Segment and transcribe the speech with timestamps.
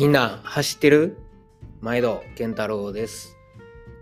[0.00, 1.18] みんな走ってる？
[1.82, 3.36] 毎度健太郎です。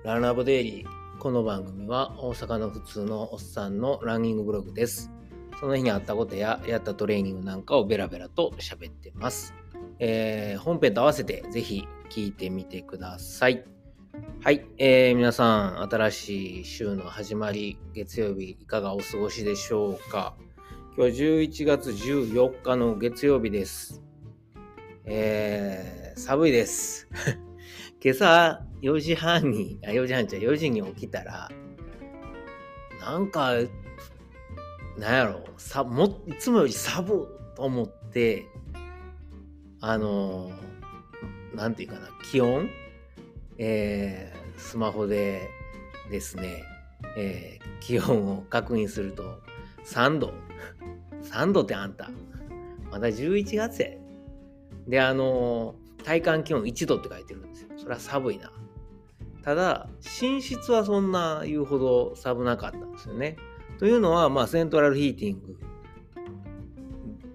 [0.05, 1.19] ランナーボデイリー。
[1.19, 5.11] この番組は大阪の普通のおっさんのランニングブログです。
[5.59, 9.55] その日にあったことややったトレーニングなんかをベラベラと喋ってます。
[9.99, 13.65] えー本編と合わせてぜひ聞いてみてください。
[14.45, 20.37] はい、えー皆さん、新しい週の始まり、月曜日いかがお過ごしでしょうか？
[20.97, 24.05] 今日11月14日の月曜日です。
[25.11, 27.09] えー寒いです。
[28.03, 31.49] 今朝4時半に、あ、4時半じゃ4時に起きたら、
[33.01, 33.55] なんか、
[34.99, 37.09] なんやろ、さもいつもより寒い
[37.57, 38.47] と思って、
[39.81, 42.69] あのー、なんていうかな、気温？
[43.59, 45.49] えースマホで
[46.11, 46.65] ですね、
[47.17, 49.41] えー気温を確認すると、
[49.87, 50.35] 3度。
[51.23, 52.11] 3度ってあんた。
[52.91, 53.89] まだ11月や
[54.89, 55.01] で。
[55.01, 57.69] あの体感気温1度って書いてるんですよ。
[57.77, 58.51] それは寒いな。
[59.43, 59.89] ただ、
[60.21, 63.37] 寝室はそんな言うほど寒なかったんですよね。
[63.79, 65.59] というのは、まあ、セントラルヒーティング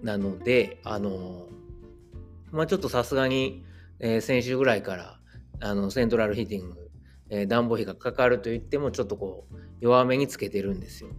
[0.02, 1.46] なので、あの
[2.50, 3.64] まあ、ちょっとさすがに、
[4.00, 5.18] えー先週ぐらいから、
[5.60, 6.90] あの、セントラルヒーティング、
[7.30, 11.10] えー暖房費がかかると言っても、ちょっとこう、弱めにつけてるんですよ。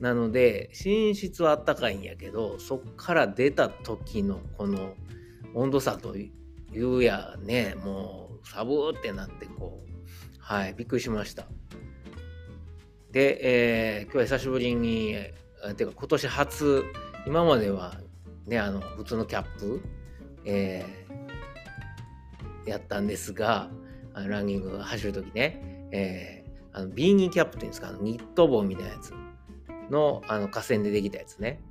[0.00, 4.94] なので、寝室はあったかいんやけど、そっから出た時のこの
[5.54, 6.32] 温度差とい
[6.72, 9.90] うやね、もう、サブーってなって、こう、
[10.38, 11.46] はい、びっくりしました。
[13.12, 15.14] で、えー今日は久しぶりに、
[15.76, 16.84] てか今年初、
[17.26, 18.00] 今までは
[18.46, 19.80] ね、あの、普通のキャップ、
[20.44, 23.70] えーやったんですが、
[24.14, 26.44] あランニング走るときね、えー
[26.76, 29.12] あのビーニーキャップっていうんですか、あのニット帽みたいなやつ
[29.90, 31.62] の、あの、河川でできたやつね。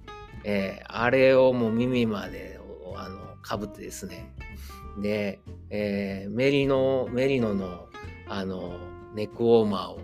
[0.45, 2.59] えーあれをもう耳まで、
[2.95, 4.33] あの、かぶってですね。
[4.99, 7.87] で、えーメリノ、メリノの、
[8.27, 8.79] あの、
[9.13, 9.99] ネックウォーマーを、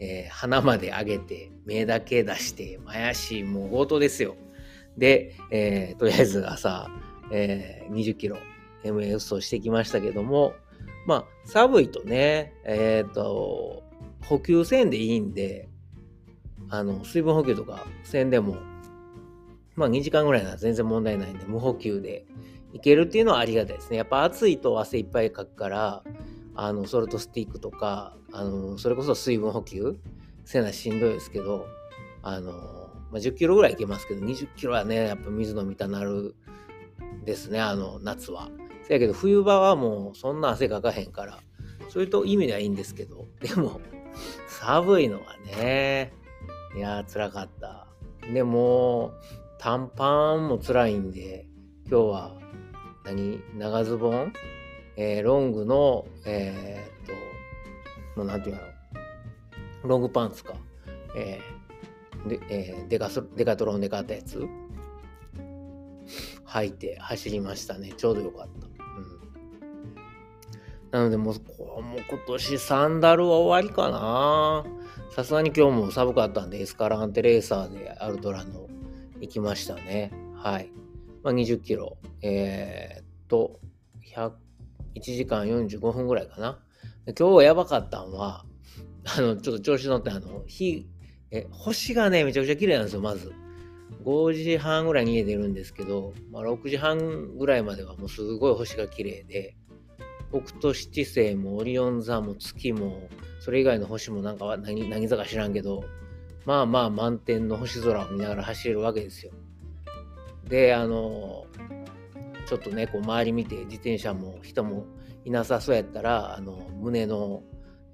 [0.00, 4.34] えー鼻まで上げて、目だけ出して、前足、もう強盗ですよ。
[4.98, 6.88] で、えーとりあえず朝、
[7.30, 8.38] えー20キロ
[8.84, 10.54] MS をしてきましたけども、
[11.06, 13.82] まあ、寒いとね、えっ、と、
[14.24, 15.68] 補給せんでいいんで、
[16.68, 18.56] あの、水分補給とかせんでも、
[19.74, 22.24] まあ2時間ぐらいなら全然問題ないんで、無補給で
[22.72, 23.96] いけるっていうのはありがたいですね。
[23.96, 26.02] やっぱ暑いと汗いっぱいかくから、
[26.54, 29.96] あの、ソルトスティックとか、あの、それこそ水分補給
[30.44, 31.66] せなしんどいですけど、
[32.22, 32.52] あの、
[33.10, 36.34] まあ、10キロぐらいいけますけど、20キロはね、やっぱ水飲みたなる
[37.24, 38.48] ですね、あの、夏は。
[38.86, 41.38] せやけど、冬場はもうそんな汗かかへんから、
[41.88, 43.80] そういうと意味ではいいんですけど、でも、
[44.46, 46.12] 寒いのはね、
[46.76, 47.86] いやー、辛かった。
[48.32, 49.12] でも、
[49.58, 51.46] 短パンも辛いんで、
[51.88, 52.41] 今日は、
[53.04, 53.40] 何？
[53.56, 54.32] 長ズボン？
[54.96, 57.12] えーロングの、えーっと、
[58.20, 58.62] もうなんていうの？
[59.84, 60.54] ロングパンツか。
[61.16, 64.46] えーで、えーデカソデカトロンで買ったやつ？
[66.46, 67.92] 履いて走りましたね。
[67.96, 68.66] ちょうどよかった。
[68.66, 69.20] うん。
[70.90, 74.64] なのでもう、こうもう今年サンダルは終わりかな。
[75.10, 78.68] さすがに今日も寒かったんで、エスカランテレーサーでアルトラの
[79.20, 80.12] 行きましたね。
[80.36, 80.70] はい。
[81.22, 81.96] まあ、20キロ。
[82.20, 83.60] えーっと、
[84.94, 86.58] 1時間45分ぐらいかな。
[87.18, 88.44] 今日やばかったんは、
[89.16, 90.86] あの、ちょっと調子乗って、あの、日、
[91.30, 93.32] え、星がね、めちゃくちゃ綺麗なんですよ、まず。
[94.04, 99.56] 5時半ぐらいに家出るんですけど、まあ、6時半ぐらいまではもうすごい星が綺麗で、
[100.30, 103.08] 北斗七星もオリオン座も月も、
[103.40, 105.84] それ以外の星もなんか何何座か知らんけど、
[106.46, 109.32] まあまあ満天の星空を見ながら走れるわけですよ。
[110.52, 111.46] で、あの、
[112.44, 114.84] ちょっとね、こう周り見て自転車も人も
[115.24, 117.42] いなさそうやったら、あの、胸の、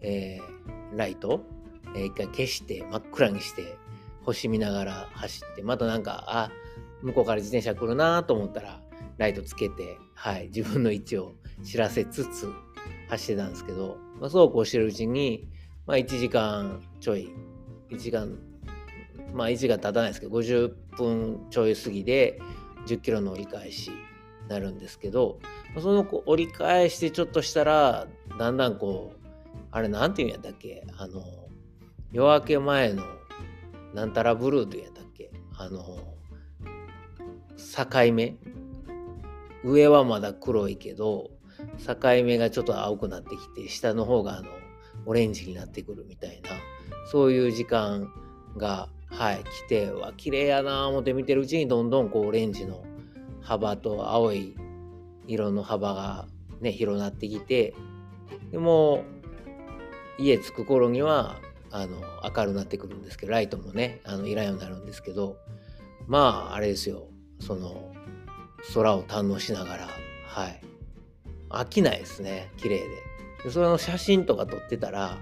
[0.00, 0.58] えー
[0.96, 1.44] ライト、
[1.94, 3.76] えー一回消して真っ暗にして
[4.24, 6.50] 星見ながら走って、またなんか、あ、
[7.00, 8.82] 向こうから自転車来るなと思ったら、
[9.19, 12.52] ライトつけて、はい、自分の位置を知らせつつ
[13.08, 15.49] 走ってたんですけど、まあ、そうこうしてるうちに、
[15.87, 17.32] まあ1時間ちょい、
[17.90, 18.37] 1時間、
[19.32, 22.40] まあ1時間経たないですけど、50分ちょい過ぎで
[22.86, 23.96] 10キロの折り返しに
[24.48, 25.38] なるんですけど、
[25.80, 28.06] その折り返してちょっとしたら、
[28.38, 29.26] だんだんこう、
[29.70, 30.86] あれなんていうんやったっけ？
[30.96, 31.22] あの、
[32.12, 33.04] 夜明け前の
[33.94, 35.30] なんたらブルーというんやったっけ？
[35.56, 35.82] あの、
[37.56, 38.36] 境目？
[39.64, 41.30] 上はまだ黒いけど、
[41.84, 44.48] 境目がちょっと青くなってきて、下の方があの、
[45.04, 46.50] オレンジになってくるみたいな、
[47.10, 48.10] そういう時間
[48.56, 48.88] が、
[49.19, 52.85] はい、来て、わ、綺麗やなぁ思って見てるうちに、どんどんこう、オレンジの
[53.43, 54.55] 幅と青い
[55.26, 56.29] 色の幅が
[56.61, 57.75] ね、広なってきて、
[58.53, 59.03] でも、
[60.19, 61.41] 家着く頃には、
[61.73, 65.37] あの、明るくなってくるんですけど、ライトもね、あの、いらんようになるんですけど、
[66.06, 67.09] まあ、あれですよ、
[67.41, 67.93] その、
[68.73, 69.88] 空を堪能しながら、
[70.29, 70.61] はい。
[71.49, 72.85] 飽きないですね、綺麗で。
[73.43, 75.19] でその写真とか撮ってたら、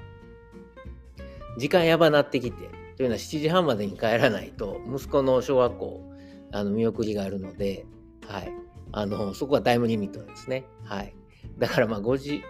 [1.57, 6.13] 時間やばなってきて、というのは7時半までに帰らないと、息子の小学校、
[6.53, 7.87] あの、見送りがあるので、
[8.27, 8.53] はい。
[8.93, 10.65] あの、そこはタイムリミットなんですね。
[10.85, 11.15] はい。
[11.59, 12.43] だからまあ5時、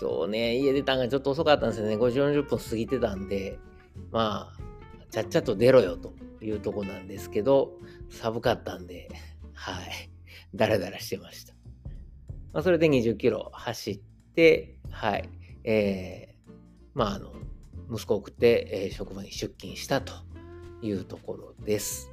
[0.00, 1.96] 今日ね、家出たんがちょっと遅かったんですよね。
[1.96, 3.58] 5時40分過ぎてたんで、
[4.10, 4.60] まあ、
[5.10, 7.72] ちゃっちゃと出ろよというとこなんですけど、
[8.08, 9.08] 寒かったんで、
[9.52, 10.10] はい。
[10.54, 11.54] ダラダラしてました。
[12.52, 14.00] まあ、それで20キロ走っ
[14.34, 15.28] て、はい。
[15.64, 16.52] えー、
[16.94, 17.32] まあ、あの、
[17.90, 20.12] 息子を送って、えー、職場に出勤したと
[20.82, 22.10] いうところです。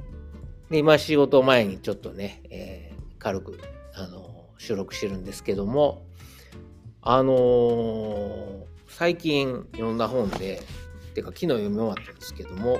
[0.69, 3.59] で、今仕事前にちょっとね、えー、軽く、
[3.93, 6.05] あの、収録してるんですけども、
[7.01, 10.61] あのー、最近読んだ本で、
[11.13, 12.79] てか昨日読み終わったんですけども、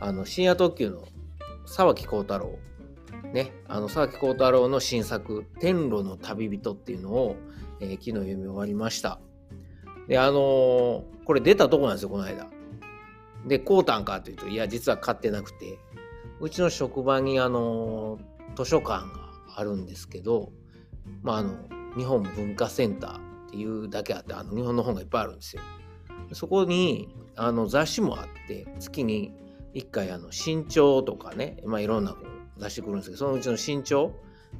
[0.00, 1.06] あの、深夜特急の
[1.66, 2.58] 沢木幸太郎、
[3.32, 7.36] ね、あの、沢木幸太郎の新作、天路の旅人っていうのを、
[7.80, 9.20] えー、昨日読み終わりました。
[10.08, 12.46] で、あのー、これ出たとこなんですよ、この間。
[13.46, 15.78] で、こうたんかというと、いや、実は買ってなくて、
[16.40, 20.50] うちの職場に、あのー、図書館があるんですけど、
[21.22, 21.56] まあ、あの、
[21.96, 23.20] 日本文化センターっ
[23.50, 25.62] ていうだけあって、あの、日本の本がいっぱいあるんですよ。
[26.32, 29.32] そこに、あの、雑誌もあって、月に
[29.74, 32.18] 1回、あの、新潮とかね、まあ、いろんなこ
[32.58, 34.12] う出してくるんですけど、そのうちの新潮、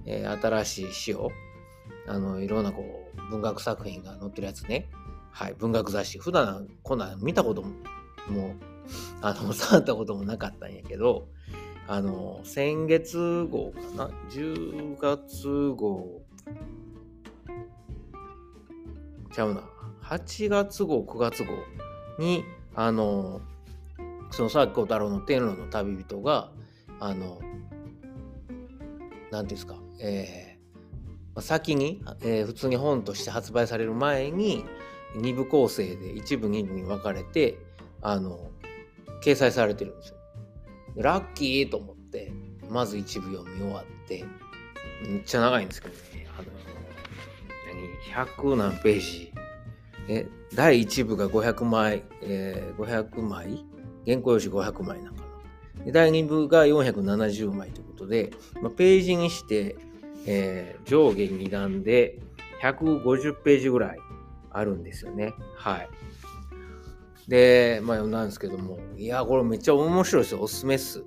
[0.04, 1.30] えー、新しい詩を、
[2.06, 2.82] あの、いろんなこ
[3.16, 4.90] う、文学作品が載ってるやつね、
[5.38, 6.18] はい、文学雑誌。
[6.18, 7.68] 普段こんなん見たことも、
[8.28, 8.56] も、
[9.22, 11.28] あの、触ったこともなかったんやけど、
[11.86, 15.46] あの、先月号かな ?10 月
[15.76, 16.22] 号、
[19.32, 19.62] ちゃうな。
[20.02, 21.52] 8月号、9月号
[22.18, 22.44] に、
[22.74, 23.40] あの、
[24.32, 26.50] その佐木小太郎の天路の旅人が、
[26.98, 27.38] あの、
[29.30, 34.64] なんていうんですか、えー、先に、えー、普通に本として発売される前に、
[35.16, 37.58] 2部構成で一部2部に分かれて、
[38.02, 38.50] あの、
[39.22, 40.16] 掲載されてるんですよ。
[40.96, 42.32] ラッキーと思って、
[42.68, 44.24] まず一部読み終わって、
[45.06, 46.48] めっちゃ長いんですけどね、あの、
[48.14, 49.32] 何、100何ページ。
[50.08, 53.64] え、第1部が500枚、えー、500枚？
[54.06, 55.22] 原稿用紙500枚なんか
[55.86, 55.92] な。
[55.92, 58.30] 第2部が470枚ということで、
[58.62, 59.76] まあ、ページにして、
[60.26, 62.18] えー、上下2段で
[62.62, 63.98] 150ページぐらい
[64.58, 65.34] あるんですよね。
[65.56, 65.88] はい。
[67.28, 70.40] で、まあ読んだんですけども、いや、これめっちゃ面白いですよ。
[70.40, 71.04] おすすめっす。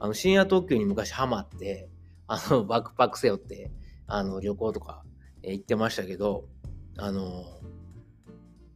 [0.00, 1.88] あの、深夜特急に昔ハマって、
[2.26, 3.70] あの、 バックパック背負って、
[4.06, 5.04] あの、旅行とか、
[5.42, 6.44] 行ってましたけど、
[6.98, 7.44] あの、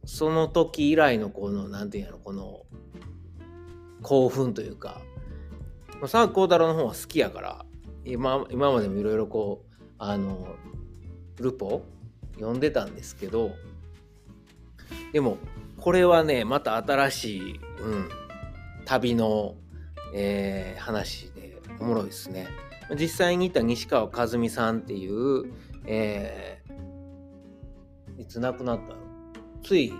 [0.05, 2.65] その時以来のこの、なんていうんやろ、この、
[4.01, 5.01] 興奮というか、
[5.99, 7.65] まあ、沢木幸太郎の方は好きやから、
[8.05, 10.55] 今今までもいろいろこう、あの、
[11.37, 11.83] ルポ
[12.35, 13.51] 読んでたんですけど、
[15.13, 15.37] でも、
[15.79, 18.09] これはね、また新しい、うん、
[18.85, 19.55] 旅の、
[20.13, 22.47] えー、話でおもろいですね。
[22.99, 25.51] 実際にいた西川和美さんっていう、
[25.85, 28.95] えー、いつ亡くなった
[29.63, 29.93] つい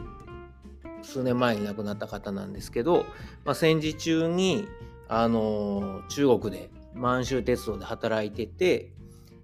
[1.01, 3.05] 数年前に亡くなった方なんですけど、
[3.45, 4.67] まあ、戦時中に、
[5.07, 8.91] あのー、中国で満州鉄道で働いてて、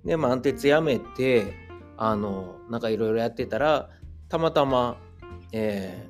[0.06, 1.53] で、満鉄辞めて、
[1.98, 3.89] あのー、なんかいろいろやってたら、
[4.29, 4.98] たまたま、
[5.53, 6.07] え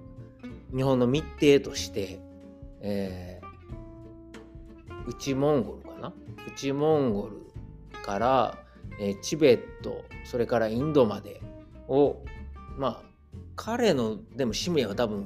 [0.71, 2.19] ー、日本の密偵として、
[2.81, 6.13] えー、内モンゴルかな？
[6.47, 8.57] 内モンゴルから、
[8.99, 11.41] えー、チベットそれからインドまで
[11.87, 12.23] を
[12.77, 13.03] まあ
[13.55, 15.25] 彼のでも使命は多分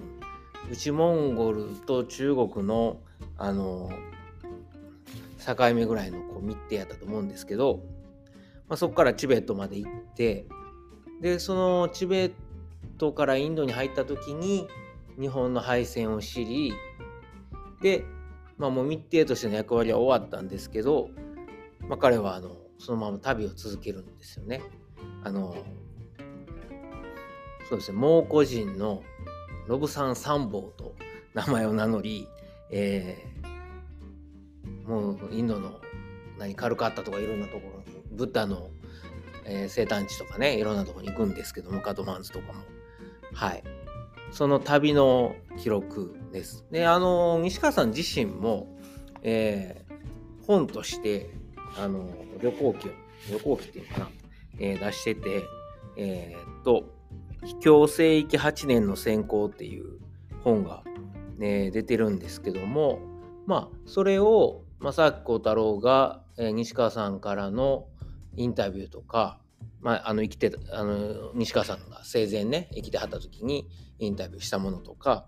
[0.69, 2.99] 内モンゴルと中国の
[3.37, 3.89] あの
[5.45, 7.79] 境目ぐらいのこう密偵やったと思うんですけど、
[8.67, 10.45] まあ、そこからチベットまで行って
[11.21, 12.31] でそのチベッ
[12.97, 14.67] トからインドに入った時に
[15.19, 16.73] 日本の敗戦を知り
[17.81, 18.05] で、
[18.57, 21.09] まあ、もう密偵としての役割は終わったんですけど、
[21.87, 24.61] まあ、彼はあのそのまま旅を続けるんですよね。
[25.23, 25.55] あの
[27.69, 29.03] そうですね蒙古人の
[29.67, 30.95] ロブサン三宝と
[31.33, 32.27] 名前を名乗り、
[32.71, 35.79] えー、もうインドの
[36.39, 38.69] 何カルカッタとかいろんなところにブッダの、
[39.43, 42.63] えー、生誕地とかねいろんなところに行くんですけどもカドマンズとかも
[43.37, 43.63] はい
[44.31, 46.65] その旅の記録です。
[46.69, 48.67] で、あの、西川さん自身も、
[49.23, 51.29] えー、本として、
[51.77, 52.09] あの、
[52.41, 52.91] 旅行記を、
[53.31, 54.09] 旅行記っていうのかな、
[54.59, 55.43] えー、出してて、
[55.95, 56.83] えー、っと、
[57.45, 59.99] 秘境聖域8年の選考っていう
[60.43, 60.83] 本が、
[61.37, 62.99] ね、出てるんですけども、
[63.45, 67.85] まあ、それを、正木幸太郎が、えー、西川さんからの
[68.35, 69.39] インタビューとか、
[69.81, 73.67] まあ、あの生きてあの西川さんが生前ね生きてはった時に
[73.99, 75.27] インタビューしたものとか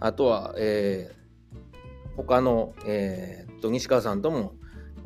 [0.00, 4.54] あとは、えー、他の、えー、と西川さんとも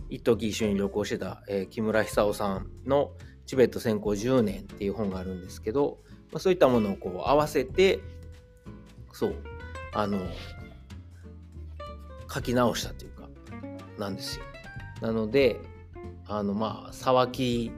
[0.08, 3.12] 一時一緒に旅行してた、えー、木村久夫さんの
[3.46, 5.98] 「チベット先行10年」っていう本があるんですけど、
[6.30, 8.00] まあ、そういったものをこう合わせて
[9.12, 9.36] そう
[9.94, 10.18] あの
[12.32, 13.28] 書き直したというか
[13.98, 14.44] なんですよ。
[15.00, 15.60] なので
[16.26, 17.72] あのまあ沢木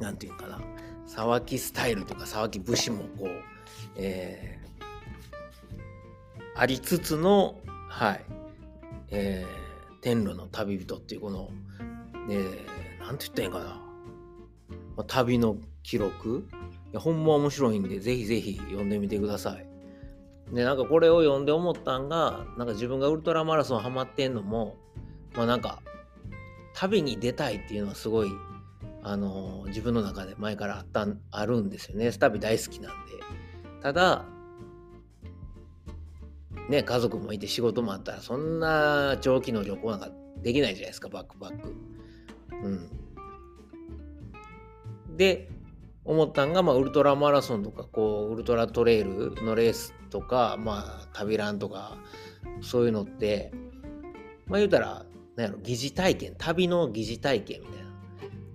[0.00, 0.60] なんていうかな。
[1.06, 3.28] 沢木スタイルとか沢木節もこう、
[3.96, 7.56] えー、ありつつの
[7.88, 8.24] はい
[9.10, 11.50] えー、天路の旅人っていうこの、
[12.26, 12.36] ね、
[13.00, 13.64] なんて言ったらいいかな、
[14.96, 16.48] まあ、旅の記録。
[16.90, 19.66] いやほんま面白いんでぜひぜひ読んでみてください。
[20.54, 24.76] でなんかこれを読んで思ったんがなんか自分がウルトラマラソンハマってんのも
[25.34, 25.80] まあなんか
[26.74, 28.30] 旅に出たいっていうのはすごい
[29.08, 32.10] あの自分の中で前からあったあるんですよね。
[32.10, 33.12] 旅大好きなんで。
[33.80, 34.24] ただ
[36.68, 40.10] ね家族もいて仕事もあったらそんな長期の旅行なんか
[40.42, 41.08] できないじゃないですか。
[41.08, 41.72] バックパック。
[42.64, 42.90] うん。
[45.16, 45.50] で
[46.04, 51.96] 思ったんが、まあ、ウルトラマラソンとかこうウルトラトレイルのレースとか、まあ、旅ランとか
[52.60, 53.52] そういうのって
[54.46, 57.85] まあ言うたらなんやろ疑似体験旅の疑似体験みたいな。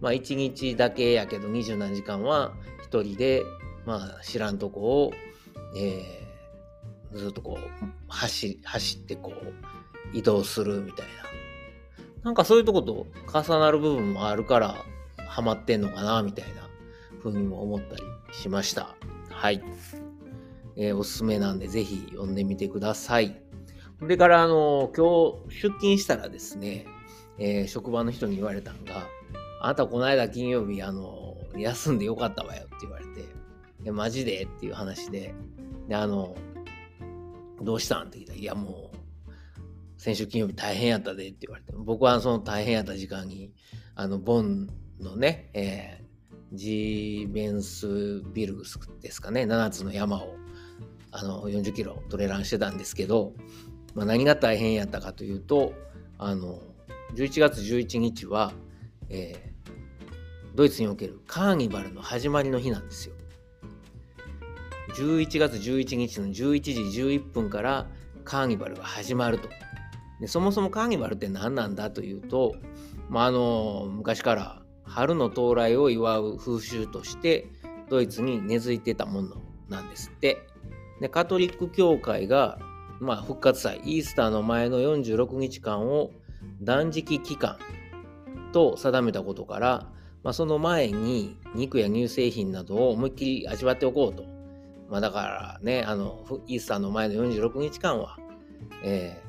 [0.02, 2.54] まあ1日だけやけど二十何時間は
[2.84, 3.44] 一人で
[3.86, 5.12] まあ知らんとこを、
[5.78, 11.12] えー、ずっとこう走走ってこう移動するみたいな
[12.24, 14.76] なんかそういうとこと重なる部分もあるから
[15.18, 16.70] ハマってんのかなみたいな
[17.22, 18.04] ふうにも思ったり
[18.34, 18.96] しました。
[19.30, 19.64] はい。
[20.76, 23.42] えー、おすすめなんでぜひ読んでみてください。
[24.00, 26.86] それから、あの、今日出勤したらですね、
[27.38, 29.08] えー、職場の人に言われたんが、
[29.64, 33.26] あなたこの間金曜日、あの、休んでよかったわよって言われて、
[33.86, 34.44] え、マジで？
[34.44, 35.34] っていう話で、
[35.88, 36.36] で、あの、
[37.62, 38.08] どうしたん？
[38.08, 39.32] って聞いたら、いやもう、
[39.98, 43.52] 先週金曜日大変やったでって言われて、僕はその大変やった時間に、
[43.96, 44.68] あの、ボン
[45.00, 50.36] のね、えー、ジーベンスビルスですかね、7つの山を、
[51.12, 53.34] あの、40キロトレランしてたんですけど、
[53.94, 55.74] まあ、何が大変やったかというと、
[56.18, 56.60] あの、
[57.16, 58.54] 11月11日は、
[59.10, 59.51] えー、
[60.56, 63.16] ドイツにおけるカーニバルの始まりの日なんですよ。
[64.96, 67.88] 11月11日の11時11分から
[68.26, 69.50] カーニバルが始まると。
[70.20, 72.56] でそもそもカーニバルって何なんだというと、
[73.10, 77.48] まあ、あの昔から春の到来を祝う風習として
[77.90, 80.48] ドイツに根付いてたものなんですって。
[81.00, 82.60] でカトリック教会が
[83.02, 86.12] まあ、復活祭、イースターの前の46日間を
[86.62, 87.58] 断食期間
[88.52, 89.88] と定めたことから、
[90.24, 94.24] まあ、その前に肉や乳製品などを思いっきり味わっておこうと。
[94.90, 98.18] まあ、だからね、あの、イースターの前の46日間は、
[98.84, 99.22] え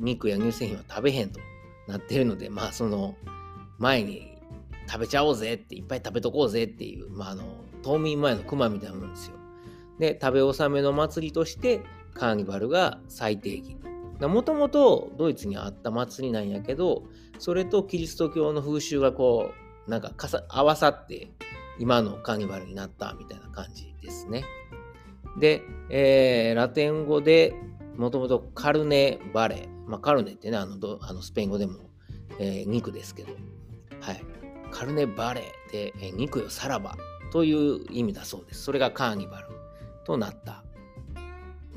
[0.00, 1.40] ー、肉や乳製品は食べへんと
[1.86, 3.14] なってるので、まあ、その
[3.78, 4.38] 前に
[4.88, 7.44] 食べちゃおうぜって、いっぱい食べとこうぜっていう、まあ、あの、
[7.82, 9.36] 冬眠前の熊みたいなもんですよ。
[9.98, 11.82] で、食べ納めの祭りとして、
[12.14, 13.76] カーニバルが最定義。
[14.20, 17.04] もともとドイツにあった祭りなんやけど、
[17.38, 21.28] それとキリスト教の風習がこう、なんかかさ合わさって
[21.78, 24.44] 今のカーニバルになったみたいな感じですね。
[25.38, 27.54] で、えー、ラテン語で
[27.96, 31.78] もともとカルネバレ、まあ、カルネってね、あのどあのスペイン語でも、
[32.38, 33.32] えー、肉ですけど、
[34.00, 34.24] はい。
[34.70, 36.96] カルネバレで、えー、肉よさらば
[37.30, 38.62] という意味だそうです。
[38.62, 39.48] それがカーニバル
[40.04, 40.64] となった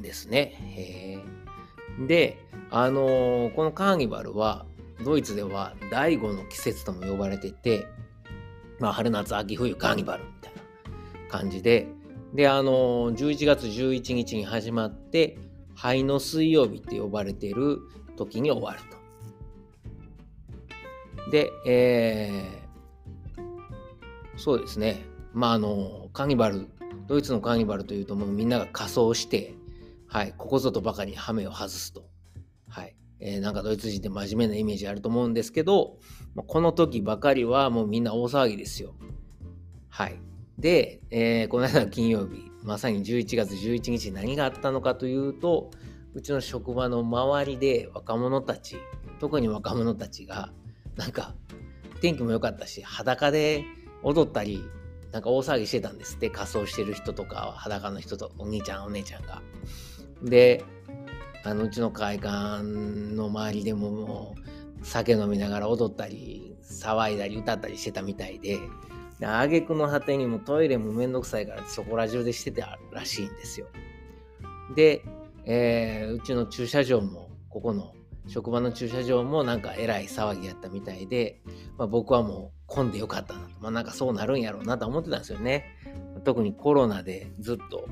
[0.01, 1.23] ですね。
[2.07, 2.37] で、
[2.69, 4.65] あのー、このカーニバルは、
[5.03, 7.87] ドイツでは第5の季節とも呼ばれてて、
[8.79, 10.61] まあ、春夏秋冬カーニバルみたいな
[11.29, 11.87] 感じで、
[12.33, 15.37] で、あのー、11月11日に始まって、
[15.75, 17.79] 灰の水曜日って呼ばれている
[18.15, 18.97] 時に終わると。
[21.31, 25.05] で、えー、そうですね。
[25.33, 26.67] まあ、あの、カーニバル、
[27.07, 29.53] ドイツのカーニバルというともうみんなが仮装して、
[30.07, 32.05] はい、ここぞとばかりにハメを外すと。
[32.69, 32.95] はい。
[33.19, 35.97] えー、なんかドイツ人って真面目なイメージあると思うんですけど、
[36.43, 38.93] この時ばかりはもうみんな大騒ぎですよ。
[39.89, 40.19] はい。
[40.57, 45.71] で、えー、この間の金曜日、まさに11月11日何があったのかというと、
[46.13, 48.77] うちの職場の周りで若者たち、
[49.19, 50.51] 特に若者たちが、
[50.95, 51.35] なんか
[52.01, 53.63] 天気も良かったし、裸で
[54.03, 54.63] 踊ったり、
[55.11, 59.41] なんか大騒ぎしてたんですって仮装してる人とか裸の人とお兄ちゃんお姉ちゃんが。
[60.21, 60.63] で
[61.43, 64.56] あのうちの会館の周りでももう
[64.87, 68.59] 酒飲みながら踊ったり騒いだり歌ったりしてたみたいで
[69.19, 73.67] 挙句の果てにもトイレもめんどくさいからそこら中でしてたらしいんですよ。
[74.75, 75.03] で、
[75.45, 77.93] えー、うちの駐車場もここの
[78.27, 81.41] 職場の駐車場もなんかえらい騒ぎやったみたいで、
[81.77, 85.65] まあ、僕はもう混んでよかったなと、まあ、なんかそうなるんやろうなと思ってたんですよね。
[86.23, 87.87] 特にコロナでずっと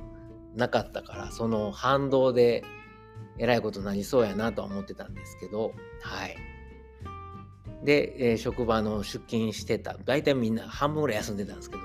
[0.55, 2.63] なかったからその反動で
[3.39, 6.54] えらいことになりそうやなとは思ってたんですけどはい
[7.85, 9.95] で、えー、職場の出勤してた。
[10.03, 11.83] 大体みんな半分ぐらい休んでたんですけど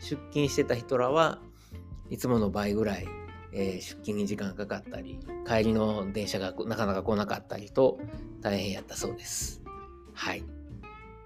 [0.00, 1.38] 出勤してた人らは
[2.08, 3.06] いつもの倍ぐらい、
[3.52, 7.98] えー、出勤に時間かかったり帰りの電車がなかなか来なかったりと
[8.40, 9.62] 大変やったそうです。
[10.14, 10.44] はい。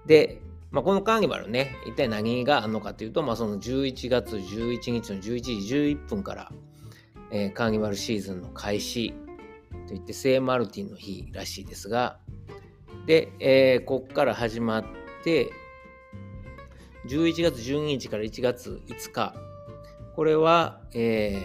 [0.05, 0.41] で
[0.71, 6.51] まあ、このカーニバルね、一体何があるのかというと、まあ、その11月11日の11時11分から、
[7.31, 9.13] えー、カーニバルシーズンの開始
[9.87, 12.17] といって聖マルティンの日らしいですが
[13.05, 14.85] で、えー、ここから始まっ
[15.23, 15.51] て
[17.07, 19.35] 11月12日から1月5日
[20.15, 21.39] これは、え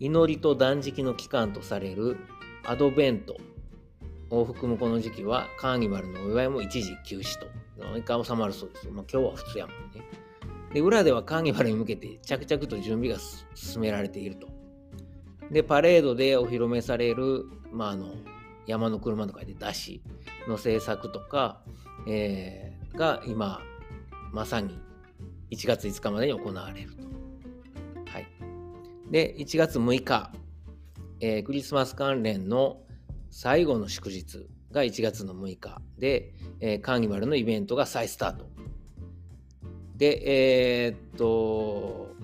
[0.00, 2.16] ー、祈りと断食の期間とされる
[2.64, 3.36] アドベント
[4.30, 7.46] を含むこの時期はカーニバルのお祝いも一時休止と
[7.96, 8.88] 一回収まるそうです。
[8.88, 10.04] まあ、今日は普通やもんね。
[10.72, 13.18] で裏ではカーニバルに向けて着々と準備が
[13.54, 14.48] 進められていると。
[15.50, 18.14] で、パレードでお披露目される、まあ、あの
[18.66, 20.02] 山の車とかで出し
[20.48, 21.62] の制作とか、
[22.06, 23.60] えー、が今、
[24.32, 24.78] まさに
[25.50, 27.04] 1月5日までに行われると。
[28.10, 28.26] はい。
[29.10, 30.32] で、1月6日、
[31.20, 32.82] えー、クリスマス関連の
[33.30, 38.46] 最後の祝日が1月の6日で、えー、カーニバルのイベントが再スタート。
[39.96, 42.14] で、えー、っと、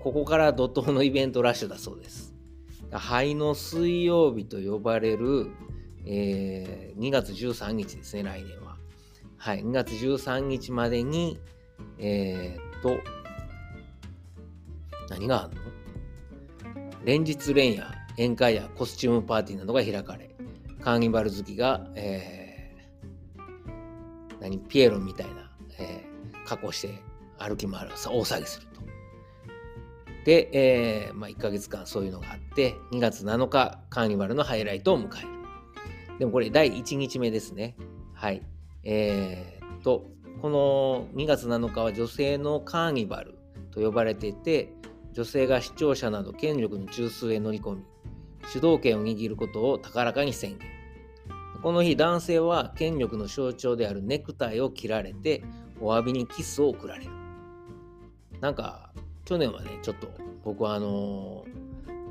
[0.00, 2.34] ここから怒涛のイベントラッシュだそうです。
[2.90, 5.50] 灰の水曜日と呼ばれる、
[6.04, 8.76] えー、2月13日ですね、来年は。
[9.36, 11.40] はい、2月13日までに、
[11.98, 12.98] えー、っと、
[15.08, 15.62] 何があるの？
[17.04, 20.30] 連日連夜、宴会やコスチュームパーティーなどが開かれ、
[20.80, 27.02] カーニバル好きが、えー、何、ピエロみたいな、えー、格好して
[27.38, 28.80] 歩き回る、大騒ぎすると。
[30.24, 35.41] で、えーまあ、1ヶ月間そういうのがあって、2月7日、カーニバルのハイライトを迎える。
[36.22, 37.74] でもこれ、第1日目ですね。
[38.14, 38.42] はい。
[38.84, 40.06] えー、と、
[40.40, 43.34] この2月7日は女性のカーニバル
[43.72, 44.72] と呼ばれていて、
[45.14, 47.82] 女性が視聴者など権力の中枢へ乗り込み、
[48.46, 50.68] 主導権を握ることを高らかに宣言。
[51.60, 55.42] この日、男性は権力の象徴であるネクタイを切られて、
[55.80, 57.10] お詫びにキスを送られる。
[58.40, 58.92] なんか、
[59.24, 60.06] 去年はね、ちょっと
[60.44, 61.44] 僕はあの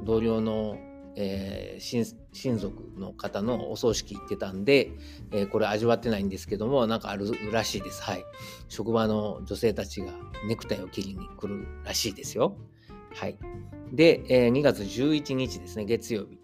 [0.04, 0.78] 同僚の、
[1.16, 4.92] えー、親族の方のお葬式行ってたんで、
[5.32, 8.02] えー、これ味わってないんですけども、なんかあるらしいです。
[8.02, 8.26] はい。
[8.70, 10.12] 職場の女性たちが
[10.48, 12.56] ネクタイを切りに来るらしいですよ。
[13.14, 13.38] はい。
[13.92, 16.40] で、えー、2月11日ですね、月曜日。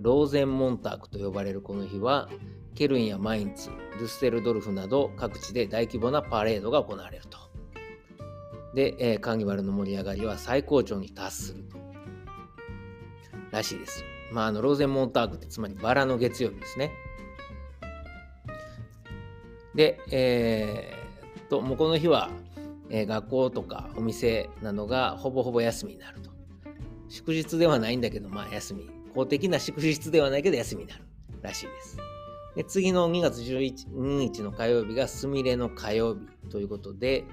[0.00, 2.28] ローゼンモンタークと呼ばれるこの日は、
[2.74, 7.38] ケルンやマインツ、ルッセルドルフなど各地で大規模なパレードが行われると。
[8.74, 11.76] で、えー、カーニバルの盛り上がりは最高潮に達すると。
[13.50, 14.11] らしいです。
[14.32, 16.92] まあ、あの、ローゼンモンタークってつまりバラの月曜日ですね。
[19.74, 22.30] で、えー、と、もうこの日は、
[22.88, 26.30] えー、学校とかお店などがほぼほぼ休みになると。
[27.08, 28.90] 祝日ではないんだけど、まあ休み。
[29.14, 31.04] 公的な祝日ではないけど休みになる
[31.42, 31.98] らしいです。
[32.56, 37.24] で次の2月11日の火曜日がすみれの火曜日ということで、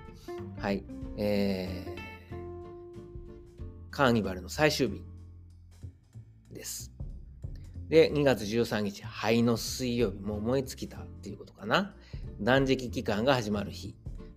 [0.59, 0.83] はい、
[1.17, 5.01] えー、カーニバルの最終日
[6.60, 6.91] です。
[7.88, 11.95] で、2月13日、灰の水曜日、もう燃え尽きたっていうことかな。
[12.41, 13.95] 断食期間が始まる日。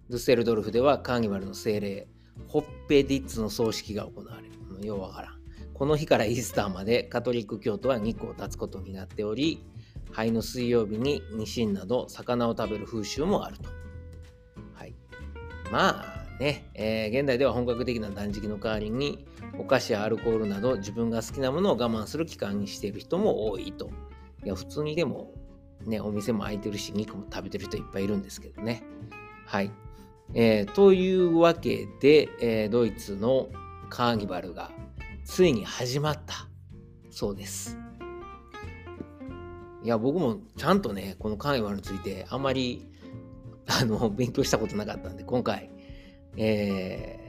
[0.09, 2.07] ドゥッセルドルフではカーニバルの精霊、
[2.47, 4.53] ホッペディッツの葬式が行われる。
[4.87, 5.43] ようわからん。
[5.75, 9.65] この日からイースターまでカトリック教徒は肉を断つことになっており、
[10.11, 13.69] 灰の水曜日にニシンなど魚を食べる風習もあると。
[14.75, 14.95] はい。
[15.71, 19.27] まあ、ね、えー、現代では本格的な断食の代わりに
[19.59, 23.91] お菓子やアルコールなど自分が好きなものを我慢する期間にしている人も多いと。
[24.45, 25.33] いや、普通にでも
[25.87, 28.83] ね、お店も開いてるし、肉も食べてる人いっぱいいるんですけどね。
[29.47, 29.71] はい。
[30.35, 33.49] えー、というわけで、えー、ドイツの
[33.91, 34.71] カーニバルが
[35.25, 36.49] ついに始まった
[37.11, 37.79] そうです。
[39.85, 42.87] いや、僕もちゃんとね、このカーニバルについてあまり
[43.67, 45.71] あの勉強したことなかったんで、今回、
[46.37, 47.22] え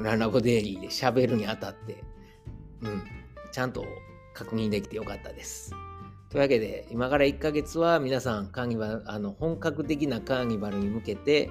[0.00, 2.04] ランラボデイリーで喋るにあたって、
[2.82, 3.02] うん、
[3.52, 3.84] ちゃんと
[4.34, 5.72] 確認できてよかったです。
[6.28, 11.50] というわけで、今から1ヶ月は皆さん、カーニバル、あの、本格的なカーニバルに向けて、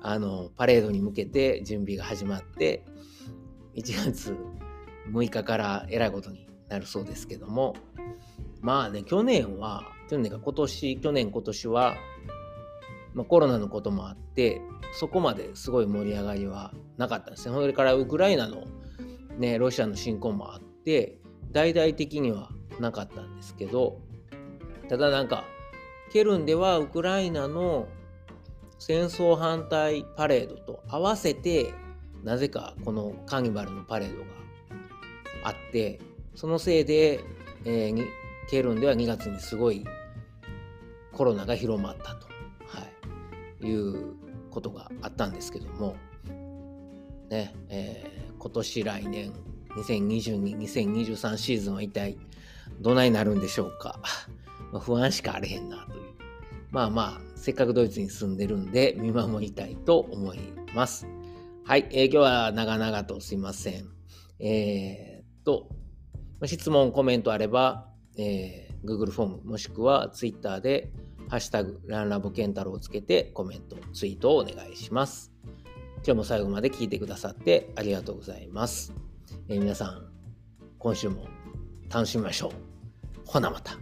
[0.00, 2.84] あの、パレードに向けて準備が始まって、
[3.74, 4.36] 1月
[5.10, 7.74] 6日からえらいことになるそうですけども、
[8.60, 11.96] まあね、去年は、去年か今年、去年今年は、
[13.14, 14.60] まあ、コロナのこともあって、
[14.94, 17.54] そこまですごい盛り上がりはなかったんですね。
[17.54, 18.64] それからウクライナの
[19.38, 21.18] ね、ロシアの侵攻もあって、
[21.50, 24.00] 大々的にはなかったんですけど、
[24.88, 25.44] ただなんか、
[26.12, 27.88] ケルンではウクライナの
[28.78, 31.72] 戦争反対パレードと合わせて、
[32.22, 34.26] なぜかこのカーニバルのパレードが
[35.44, 36.00] あって、
[36.34, 37.20] そのせいで、
[37.64, 38.06] えー、
[38.50, 39.84] ケルンでは2月にすごい
[41.12, 42.26] コロナが広まったと、
[43.66, 44.14] いう
[44.50, 45.96] ことがあったんですけども、
[47.30, 49.32] ねえー、今年来年
[49.76, 52.18] 2022、2023シーズンは一体
[52.80, 54.00] どないなるんでしょうか。
[54.72, 56.02] ま、 不安しかあれへんなという。
[56.70, 60.38] まあまあ、せっかくドイツに住んでるんで見守りたいと思い
[60.74, 61.06] ます。
[61.64, 63.88] はい、えー、今日は長々とすいません。
[64.38, 65.68] えー、っと、
[66.46, 70.90] 質問、コメントあれば、えー、Google フォームもしくは Twitter で
[71.32, 75.32] ハッシュタグランラボケンタロウをつけてコメント、ツイートをお願いします。
[76.04, 78.92] 今日も最後まで聞いてくださってありがとうございます。
[79.48, 80.12] えー、皆さん、
[80.78, 81.28] 今週も
[81.88, 82.50] 楽しみましょう。
[83.24, 83.81] ほなまた。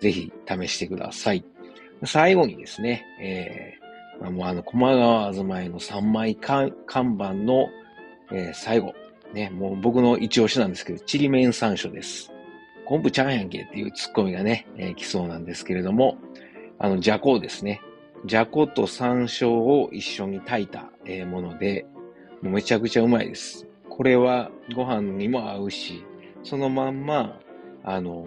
[0.00, 1.44] ぜひ試してください。
[2.04, 7.68] 最後にですね、えー、もうあの、駒川あずまいの3枚看板の、
[8.32, 8.94] えー、最後、
[9.32, 12.30] ね、もう僕の一押しなんですけど、ちりめん山椒です。
[12.84, 16.18] 昆布ちゃんやんけっていうツッコミがね、えー、来そうなんですけれども、
[16.78, 17.80] あの、じゃこですね。
[18.26, 21.86] じゃこと山椒を一緒に炊いた、えー、もので、
[22.42, 23.66] もうめちゃくちゃうまいです。
[23.88, 26.04] これはご飯にも合うし、
[26.42, 27.38] そのまんま、
[27.82, 28.26] あの、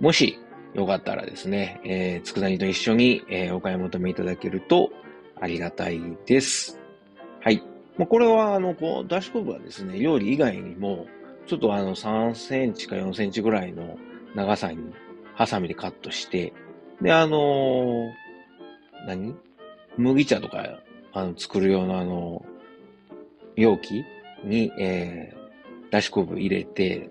[0.00, 0.38] もし、
[0.74, 4.90] よかったらですね、えー、佃煮と一緒に、えー、お買い求めいただけると
[5.40, 6.78] ありがたいです。
[7.40, 7.62] はい。
[7.96, 11.06] まあ、これは、あの、こう、だし昆布はですね、料理以外にも、
[11.46, 13.96] ちょっとあの、3センチか4センチぐらいの
[14.34, 14.78] 長さに、
[15.34, 16.52] ハサミでカットして、
[17.00, 18.12] で、あのー、
[19.06, 19.34] 何？
[19.96, 20.80] 麦茶とか、
[21.12, 22.44] あの、作る用のあの、
[23.54, 24.04] 容器
[24.44, 27.10] に、えー、だし昆布入れて、